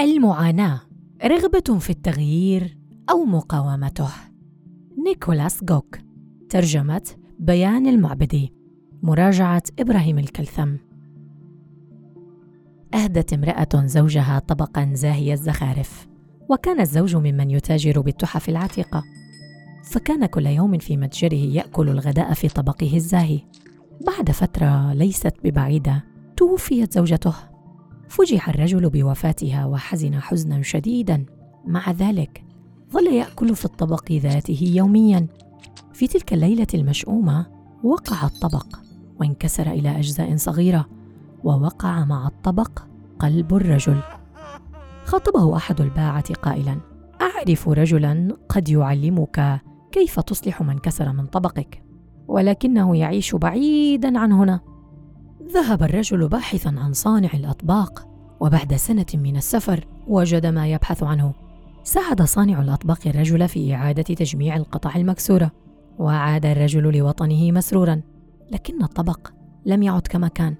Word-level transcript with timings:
المعاناة 0.00 0.80
رغبة 1.24 1.78
في 1.78 1.90
التغيير 1.90 2.78
أو 3.10 3.24
مقاومته. 3.24 4.08
نيكولاس 5.06 5.64
جوك 5.64 5.98
ترجمة 6.48 7.02
بيان 7.38 7.86
المعبدي 7.86 8.52
مراجعة 9.02 9.62
إبراهيم 9.78 10.18
الكلثم. 10.18 10.76
أهدت 12.94 13.32
امرأة 13.32 13.86
زوجها 13.86 14.38
طبقا 14.38 14.90
زاهي 14.94 15.32
الزخارف 15.32 16.08
وكان 16.48 16.80
الزوج 16.80 17.16
ممن 17.16 17.50
يتاجر 17.50 18.00
بالتحف 18.00 18.48
العتيقة. 18.48 19.02
فكان 19.84 20.26
كل 20.26 20.46
يوم 20.46 20.78
في 20.78 20.96
متجره 20.96 21.34
يأكل 21.34 21.88
الغداء 21.88 22.32
في 22.32 22.48
طبقه 22.48 22.96
الزاهي. 22.96 23.40
بعد 24.06 24.30
فترة 24.30 24.92
ليست 24.92 25.34
ببعيدة 25.44 26.04
توفيت 26.36 26.92
زوجته. 26.92 27.55
فجع 28.08 28.48
الرجل 28.48 28.90
بوفاتها 28.90 29.66
وحزن 29.66 30.20
حزنا 30.20 30.62
شديدا. 30.62 31.26
مع 31.66 31.90
ذلك 31.90 32.44
ظل 32.92 33.06
يأكل 33.06 33.56
في 33.56 33.64
الطبق 33.64 34.12
ذاته 34.12 34.72
يوميا. 34.74 35.26
في 35.92 36.06
تلك 36.06 36.32
الليلة 36.32 36.66
المشؤومة 36.74 37.46
وقع 37.84 38.26
الطبق 38.26 38.66
وانكسر 39.20 39.70
إلى 39.70 39.98
أجزاء 39.98 40.36
صغيرة 40.36 40.86
ووقع 41.44 42.04
مع 42.04 42.26
الطبق 42.26 42.78
قلب 43.18 43.54
الرجل. 43.54 44.00
خاطبه 45.04 45.56
أحد 45.56 45.80
الباعة 45.80 46.34
قائلا 46.34 46.80
أعرف 47.20 47.68
رجلا 47.68 48.36
قد 48.48 48.68
يعلمك 48.68 49.60
كيف 49.92 50.20
تصلح 50.20 50.62
ما 50.62 50.72
انكسر 50.72 51.12
من 51.12 51.26
طبقك 51.26 51.82
ولكنه 52.28 52.96
يعيش 52.96 53.34
بعيدا 53.34 54.18
عن 54.18 54.32
هنا. 54.32 54.60
ذهب 55.54 55.82
الرجل 55.82 56.28
باحثا 56.28 56.68
عن 56.68 56.92
صانع 56.92 57.30
الأطباق 57.34 58.08
وبعد 58.40 58.74
سنة 58.74 59.06
من 59.14 59.36
السفر 59.36 59.86
وجد 60.08 60.46
ما 60.46 60.68
يبحث 60.68 61.02
عنه. 61.02 61.32
ساعد 61.84 62.22
صانع 62.22 62.62
الأطباق 62.62 62.98
الرجل 63.06 63.48
في 63.48 63.74
إعادة 63.74 64.02
تجميع 64.02 64.56
القطع 64.56 64.96
المكسورة 64.96 65.50
وعاد 65.98 66.46
الرجل 66.46 66.96
لوطنه 66.98 67.52
مسرورا 67.52 68.00
لكن 68.50 68.82
الطبق 68.82 69.28
لم 69.66 69.82
يعد 69.82 70.06
كما 70.06 70.28
كان 70.28 70.54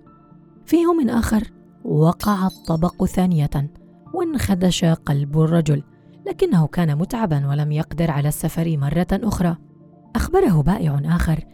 في 0.66 0.76
يوم 0.76 1.08
آخر 1.08 1.42
وقع 1.84 2.46
الطبق 2.46 3.04
ثانية 3.04 3.70
وانخدش 4.14 4.84
قلب 4.84 5.40
الرجل 5.40 5.82
لكنه 6.26 6.66
كان 6.66 6.98
متعبا 6.98 7.48
ولم 7.48 7.72
يقدر 7.72 8.10
على 8.10 8.28
السفر 8.28 8.76
مرة 8.76 9.06
أخرى. 9.12 9.56
أخبره 10.16 10.62
بائع 10.62 11.00
آخر 11.04 11.44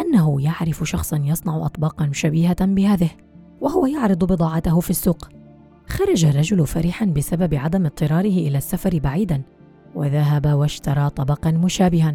أنه 0.00 0.42
يعرف 0.42 0.84
شخصا 0.84 1.16
يصنع 1.16 1.66
اطباقا 1.66 2.10
شبيهة 2.12 2.66
بهذه 2.66 3.10
وهو 3.60 3.86
يعرض 3.86 4.24
بضاعته 4.24 4.80
في 4.80 4.90
السوق. 4.90 5.28
خرج 5.86 6.24
الرجل 6.24 6.66
فرحا 6.66 7.06
بسبب 7.06 7.54
عدم 7.54 7.86
اضطراره 7.86 8.20
إلى 8.20 8.58
السفر 8.58 8.98
بعيدا 8.98 9.42
وذهب 9.94 10.46
واشترى 10.46 11.10
طبقا 11.10 11.50
مشابها. 11.50 12.14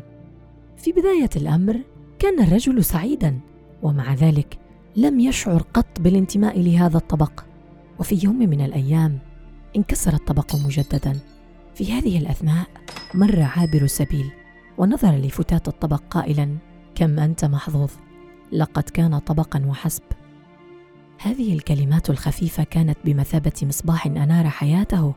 في 0.77 0.91
بداية 0.91 1.29
الأمر 1.35 1.79
كان 2.19 2.43
الرجل 2.43 2.83
سعيدا 2.83 3.39
ومع 3.83 4.13
ذلك 4.13 4.57
لم 4.95 5.19
يشعر 5.19 5.61
قط 5.73 5.99
بالانتماء 5.99 6.61
لهذا 6.61 6.97
الطبق. 6.97 7.43
وفي 7.99 8.19
يوم 8.23 8.39
من 8.39 8.61
الأيام 8.61 9.19
انكسر 9.75 10.13
الطبق 10.13 10.55
مجددا. 10.55 11.19
في 11.75 11.93
هذه 11.93 12.17
الأثناء 12.17 12.67
مر 13.13 13.41
عابر 13.41 13.87
سبيل 13.87 14.31
ونظر 14.77 15.11
لفتاة 15.11 15.61
الطبق 15.67 16.01
قائلا 16.09 16.57
كم 16.95 17.19
أنت 17.19 17.45
محظوظ. 17.45 17.91
لقد 18.51 18.83
كان 18.83 19.19
طبقا 19.19 19.65
وحسب. 19.65 20.03
هذه 21.21 21.53
الكلمات 21.53 22.09
الخفيفة 22.09 22.63
كانت 22.63 22.97
بمثابة 23.05 23.51
مصباح 23.63 24.05
أنار 24.05 24.49
حياته. 24.49 25.13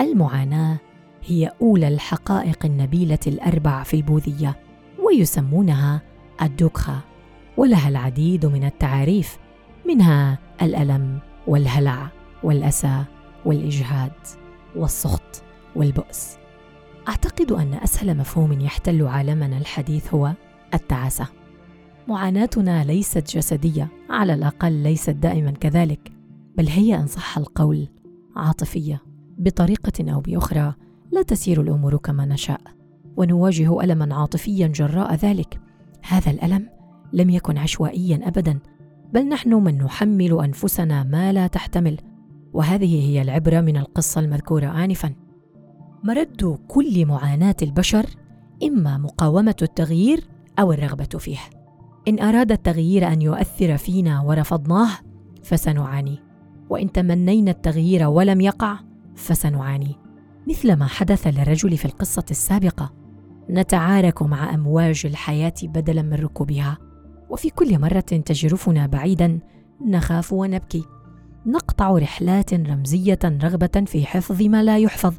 المعاناة 0.00 0.76
هي 1.24 1.52
أولى 1.62 1.88
الحقائق 1.88 2.66
النبيلة 2.66 3.18
الأربع 3.26 3.82
في 3.82 3.94
البوذية 3.94 4.56
ويسمونها 5.04 6.00
الدوكخا 6.42 7.00
ولها 7.56 7.88
العديد 7.88 8.46
من 8.46 8.64
التعاريف 8.64 9.38
منها 9.88 10.38
الألم 10.62 11.18
والهلع 11.46 12.08
والأسى 12.42 13.04
والإجهاد 13.44 14.12
والسخط 14.76 15.42
والبؤس. 15.76 16.36
أعتقد 17.08 17.52
أن 17.52 17.74
أسهل 17.74 18.16
مفهوم 18.16 18.60
يحتل 18.60 19.06
عالمنا 19.06 19.58
الحديث 19.58 20.14
هو 20.14 20.32
التعاسة. 20.74 21.26
معاناتنا 22.08 22.84
ليست 22.84 23.36
جسدية 23.36 23.88
على 24.10 24.34
الأقل 24.34 24.72
ليست 24.72 25.10
دائما 25.10 25.50
كذلك 25.50 26.12
بل 26.56 26.68
هي 26.68 26.96
إن 26.96 27.06
صح 27.06 27.38
القول 27.38 27.88
عاطفية 28.36 29.02
بطريقة 29.38 30.12
أو 30.12 30.20
بأخرى 30.20 30.74
لا 31.12 31.22
تسير 31.22 31.60
الأمور 31.60 31.96
كما 31.96 32.26
نشاء. 32.26 32.60
ونواجه 33.16 33.80
الما 33.80 34.14
عاطفيا 34.14 34.66
جراء 34.66 35.14
ذلك. 35.14 35.60
هذا 36.08 36.30
الألم 36.30 36.68
لم 37.12 37.30
يكن 37.30 37.58
عشوائيا 37.58 38.28
ابدا 38.28 38.58
بل 39.12 39.28
نحن 39.28 39.54
من 39.54 39.78
نحمل 39.78 40.40
أنفسنا 40.40 41.04
ما 41.04 41.32
لا 41.32 41.46
تحتمل. 41.46 41.96
وهذه 42.52 43.10
هي 43.10 43.22
العبرة 43.22 43.60
من 43.60 43.76
القصة 43.76 44.20
المذكورة 44.20 44.84
انفا. 44.84 45.14
مرد 46.04 46.58
كل 46.68 47.06
معاناة 47.06 47.56
البشر 47.62 48.06
إما 48.62 48.98
مقاومة 48.98 49.56
التغيير 49.62 50.24
أو 50.58 50.72
الرغبة 50.72 51.18
فيه. 51.18 51.38
إن 52.08 52.20
أراد 52.20 52.52
التغيير 52.52 53.12
أن 53.12 53.22
يؤثر 53.22 53.76
فينا 53.76 54.20
ورفضناه 54.20 54.90
فسنعاني. 55.42 56.22
وإن 56.70 56.92
تمنينا 56.92 57.50
التغيير 57.50 58.06
ولم 58.06 58.40
يقع 58.40 58.78
فسنعاني. 59.14 59.96
مثل 60.48 60.72
ما 60.72 60.86
حدث 60.86 61.26
للرجل 61.26 61.76
في 61.76 61.84
القصة 61.84 62.24
السابقة. 62.30 62.92
نتعارك 63.50 64.22
مع 64.22 64.54
أمواج 64.54 65.02
الحياة 65.04 65.54
بدلا 65.62 66.02
من 66.02 66.14
ركوبها. 66.14 66.78
وفي 67.30 67.50
كل 67.50 67.78
مرة 67.78 68.00
تجرفنا 68.00 68.86
بعيدا 68.86 69.38
نخاف 69.86 70.32
ونبكي. 70.32 70.84
نقطع 71.46 71.90
رحلات 71.90 72.54
رمزية 72.54 73.18
رغبة 73.24 73.84
في 73.86 74.06
حفظ 74.06 74.42
ما 74.42 74.62
لا 74.62 74.78
يحفظ 74.78 75.14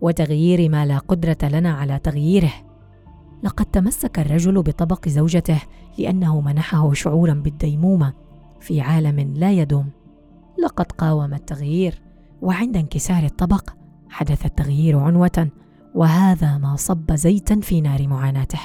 وتغيير 0.00 0.70
ما 0.70 0.86
لا 0.86 0.98
قدرة 0.98 1.38
لنا 1.42 1.72
على 1.72 1.98
تغييره. 1.98 2.52
لقد 3.44 3.64
تمسك 3.64 4.18
الرجل 4.18 4.62
بطبق 4.62 5.08
زوجته 5.08 5.62
لأنه 5.98 6.40
منحه 6.40 6.92
شعورا 6.92 7.34
بالديمومة 7.34 8.12
في 8.60 8.80
عالم 8.80 9.34
لا 9.34 9.52
يدوم. 9.52 9.88
لقد 10.64 10.92
قاوم 10.92 11.34
التغيير 11.34 12.02
وعند 12.42 12.76
انكسار 12.76 13.24
الطبق 13.24 13.70
حدث 14.08 14.46
التغيير 14.46 14.98
عنوة 14.98 15.48
وهذا 15.94 16.58
ما 16.58 16.76
صب 16.76 17.12
زيتا 17.12 17.60
في 17.60 17.80
نار 17.80 18.08
معاناته. 18.08 18.60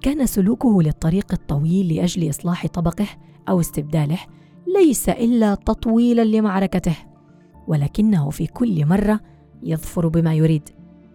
كان 0.00 0.26
سلوكه 0.26 0.82
للطريق 0.82 1.32
الطويل 1.32 1.94
لأجل 1.94 2.30
إصلاح 2.30 2.66
طبقه 2.66 3.06
أو 3.48 3.60
استبداله 3.60 4.18
ليس 4.78 5.08
إلا 5.08 5.54
تطويلا 5.54 6.24
لمعركته 6.24 6.96
ولكنه 7.66 8.30
في 8.30 8.46
كل 8.46 8.86
مرة 8.86 9.20
يظفر 9.62 10.08
بما 10.08 10.34
يريد. 10.34 10.68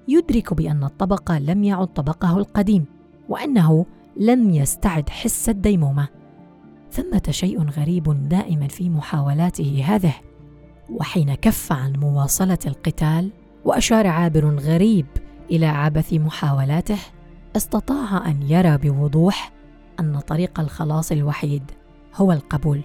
يدرك 0.08 0.54
بأن 0.54 0.84
الطبق 0.84 1.32
لم 1.32 1.64
يعد 1.64 1.88
طبقه 1.88 2.38
القديم 2.38 2.86
وأنه 3.30 3.86
لم 4.18 4.50
يستعد 4.50 5.10
حس 5.10 5.50
الديمومة. 5.50 6.08
ثمة 6.92 7.24
شيء 7.30 7.70
غريب 7.70 8.30
دائما 8.30 8.68
في 8.68 8.90
محاولاته 8.90 9.84
هذه. 9.88 10.14
وحين 10.90 11.34
كف 11.34 11.72
عن 11.72 11.94
مواصلة 11.94 12.58
القتال 12.66 13.32
وأشار 13.66 14.08
عابر 14.08 14.56
غريب 14.56 15.06
إلى 15.52 15.66
عبث 15.66 16.14
محاولاته 16.14 16.98
استطاع 17.56 18.30
أن 18.30 18.42
يرى 18.42 18.78
بوضوح 18.78 19.52
أن 20.00 20.20
طريق 20.20 20.60
الخلاص 20.60 21.12
الوحيد 21.12 21.64
هو 22.16 22.32
القبول. 22.32 22.82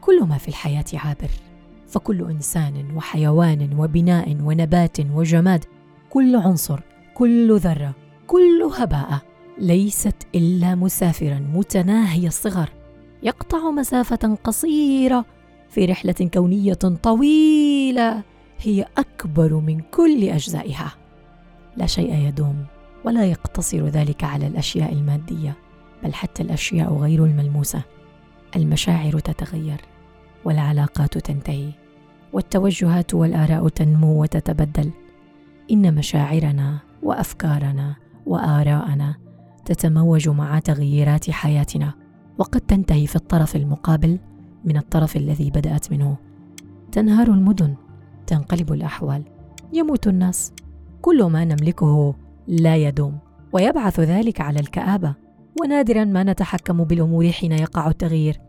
كل 0.00 0.24
ما 0.24 0.38
في 0.38 0.48
الحياة 0.48 0.84
عابر 0.94 1.30
فكل 1.88 2.30
إنسان 2.30 2.96
وحيوان 2.96 3.78
وبناء 3.78 4.36
ونبات 4.42 5.00
وجماد 5.00 5.64
كل 6.10 6.36
عنصر 6.36 6.80
كل 7.14 7.58
ذرة 7.58 7.94
كل 8.26 8.70
هباء 8.78 9.18
ليست 9.58 10.16
إلا 10.34 10.74
مسافرا 10.74 11.38
متناهي 11.54 12.26
الصغر 12.26 12.68
يقطع 13.22 13.70
مسافة 13.70 14.38
قصيرة 14.44 15.24
في 15.70 15.84
رحلة 15.84 16.30
كونية 16.34 16.74
طويلة 17.02 18.22
هي 18.58 18.86
أكبر 18.98 19.54
من 19.54 19.80
كل 19.80 20.28
أجزائها. 20.28 20.92
لا 21.76 21.86
شيء 21.86 22.14
يدوم 22.14 22.64
ولا 23.04 23.24
يقتصر 23.24 23.86
ذلك 23.86 24.24
على 24.24 24.46
الأشياء 24.46 24.92
المادية 24.92 25.56
بل 26.02 26.14
حتى 26.14 26.42
الأشياء 26.42 26.94
غير 26.94 27.24
الملموسة. 27.24 27.82
المشاعر 28.56 29.18
تتغير 29.18 29.80
والعلاقات 30.44 31.18
تنتهي 31.18 31.70
والتوجهات 32.32 33.14
والآراء 33.14 33.68
تنمو 33.68 34.22
وتتبدل. 34.22 34.90
إن 35.70 35.94
مشاعرنا 35.94 36.78
وأفكارنا 37.02 37.96
وآراءنا 38.26 39.14
تتموج 39.64 40.28
مع 40.28 40.58
تغييرات 40.58 41.30
حياتنا 41.30 41.94
وقد 42.38 42.60
تنتهي 42.60 43.06
في 43.06 43.16
الطرف 43.16 43.56
المقابل 43.56 44.18
من 44.64 44.76
الطرف 44.76 45.16
الذي 45.16 45.50
بدأت 45.50 45.92
منه. 45.92 46.16
تنهار 46.92 47.28
المدن 47.28 47.74
تنقلب 48.26 48.72
الأحوال 48.72 49.22
يموت 49.72 50.06
الناس. 50.06 50.52
كل 51.02 51.24
ما 51.24 51.44
نملكه 51.44 52.14
لا 52.48 52.76
يدوم 52.76 53.18
ويبعث 53.52 54.00
ذلك 54.00 54.40
على 54.40 54.60
الكآبة. 54.60 55.14
ونادرا 55.60 56.04
ما 56.04 56.22
نتحكم 56.22 56.84
بالأمور 56.84 57.30
حين 57.30 57.52
يقع 57.52 57.88
التغيير. 57.88 58.40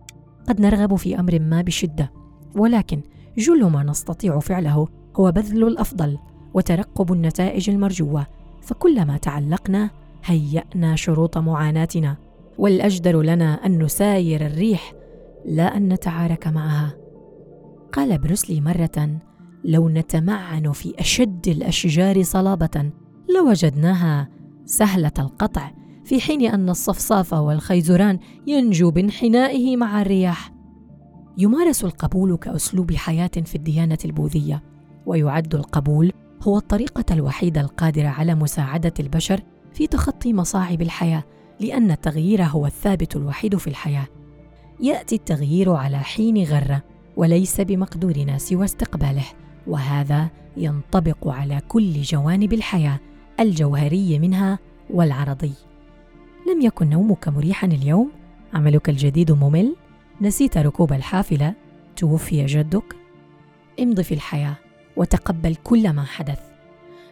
قد 0.47 0.61
نرغب 0.61 0.95
في 0.95 1.19
أمر 1.19 1.39
ما 1.39 1.61
بشدة 1.61 2.11
ولكن 2.55 3.01
جل 3.37 3.65
ما 3.65 3.83
نستطيع 3.83 4.39
فعله 4.39 4.87
هو 5.15 5.31
بذل 5.31 5.67
الأفضل. 5.67 6.17
وترقب 6.53 7.13
النتائج 7.13 7.69
المرجوة. 7.69 8.27
فكلما 8.61 9.17
تعلقنا 9.17 9.89
هيأنا 10.25 10.95
شروط 10.95 11.37
معاناتنا. 11.37 12.17
والأجدر 12.57 13.21
لنا 13.21 13.65
أن 13.65 13.83
نساير 13.83 14.45
الريح 14.45 14.93
لا 15.45 15.77
أن 15.77 15.93
نتعارك 15.93 16.47
معها. 16.47 16.93
قال 17.93 18.17
بروسلي 18.17 18.61
مرة 18.61 19.09
لو 19.63 19.89
نتمعن 19.89 20.71
في 20.71 20.93
أشد 20.99 21.47
الأشجار 21.47 22.23
صلابة 22.23 22.91
لوجدناها 23.35 24.29
سهلة 24.65 25.11
القطع 25.19 25.71
في 26.05 26.21
حين 26.21 26.41
أن 26.41 26.69
الصفصاف 26.69 27.33
والخيزران 27.33 28.19
ينجو 28.47 28.91
بانحنائه 28.91 29.77
مع 29.77 30.01
الرياح. 30.01 30.51
يمارس 31.37 31.83
القبول 31.83 32.35
كأسلوب 32.35 32.91
حياة 32.91 33.31
في 33.45 33.55
الديانة 33.55 33.97
البوذية 34.05 34.63
ويعد 35.05 35.55
القبول 35.55 36.11
هو 36.41 36.57
الطريقة 36.57 37.05
الوحيدة 37.11 37.61
القادرة 37.61 38.07
على 38.07 38.35
مساعدة 38.35 38.93
البشر 38.99 39.41
في 39.73 39.87
تخطي 39.87 40.33
مصاعب 40.33 40.81
الحياة 40.81 41.23
لأن 41.59 41.91
التغيير 41.91 42.43
هو 42.43 42.65
الثابت 42.65 43.15
الوحيد 43.15 43.55
في 43.55 43.67
الحياة. 43.67 44.07
يأتي 44.79 45.15
التغيير 45.15 45.71
على 45.73 45.99
حين 45.99 46.43
غرة 46.43 46.83
وليس 47.17 47.61
بمقدورنا 47.61 48.37
سوى 48.37 48.65
استقباله 48.65 49.25
وهذا 49.67 50.29
ينطبق 50.57 51.27
على 51.27 51.61
كل 51.67 52.01
جوانب 52.01 52.53
الحياة 52.53 52.99
الجوهري 53.39 54.19
منها 54.19 54.59
والعرضي. 54.89 55.53
لم 56.51 56.61
يكن 56.61 56.89
نومك 56.89 57.27
مريحا 57.27 57.67
اليوم؟ 57.67 58.11
عملك 58.53 58.89
الجديد 58.89 59.31
ممل؟ 59.31 59.75
نسيت 60.21 60.57
ركوب 60.57 60.93
الحافلة؟ 60.93 61.53
توفي 61.95 62.45
جدك؟ 62.45 62.95
امض 63.79 64.01
في 64.01 64.13
الحياة. 64.13 64.55
وتقبل 64.97 65.55
كل 65.55 65.93
ما 65.93 66.03
حدث. 66.03 66.39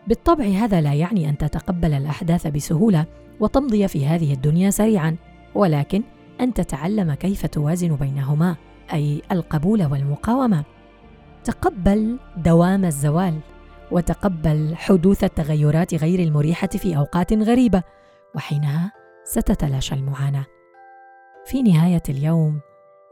بالطبع 0.08 0.46
هذا 0.46 0.82
لا 0.82 0.94
يعني 0.94 1.30
أن 1.30 1.38
تتقبل 1.38 1.94
الأحداث 1.94 2.48
بسهولة 2.48 3.06
وتمضي 3.40 3.88
في 3.88 4.06
هذه 4.06 4.34
الدنيا 4.34 4.70
سريعا 4.70 5.16
ولكن 5.56 6.04
أن 6.42 6.54
تتعلم 6.54 7.14
كيف 7.14 7.46
توازن 7.46 7.96
بينهما 7.96 8.56
أي 8.94 9.22
القبول 9.32 9.86
والمقاومة. 9.86 10.64
تقبل 11.44 12.20
دوام 12.38 12.86
الزوال 12.86 13.40
وتقبل 13.92 14.76
حدوث 14.76 15.24
التغيرات 15.24 15.96
غير 15.96 16.20
المريحة 16.20 16.68
في 16.68 16.98
أوقات 16.98 17.34
غريبة 17.34 17.84
وحينها 18.36 18.92
ستتلاشى 19.24 19.96
المعاناة. 19.96 20.46
في 21.46 21.62
نهاية 21.62 22.04
اليوم 22.10 22.60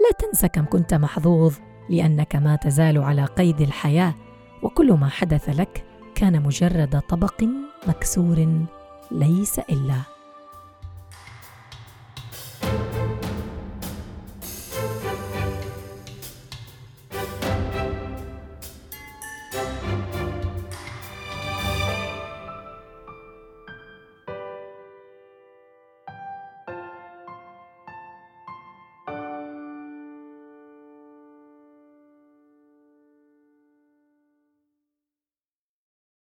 لا 0.01 0.27
تنسى 0.27 0.47
كم 0.47 0.65
كنت 0.65 0.93
محظوظ 0.93 1.55
لأنك 1.89 2.35
ما 2.35 2.55
تزال 2.55 2.97
على 2.97 3.25
قيد 3.25 3.61
الحياة. 3.61 4.13
وكل 4.63 4.93
ما 4.93 5.09
حدث 5.09 5.49
لك 5.49 5.85
كان 6.15 6.43
مجرد 6.43 7.01
طبق 7.09 7.43
مكسور 7.87 8.65
ليس 9.11 9.59
إلا. 9.59 10.16